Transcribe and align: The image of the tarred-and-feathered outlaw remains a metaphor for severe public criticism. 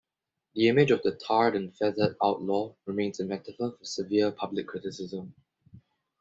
The 0.55 0.67
image 0.67 0.89
of 0.89 1.03
the 1.03 1.11
tarred-and-feathered 1.11 2.15
outlaw 2.23 2.73
remains 2.87 3.19
a 3.19 3.23
metaphor 3.23 3.73
for 3.77 3.85
severe 3.85 4.31
public 4.31 4.65
criticism. 4.65 5.35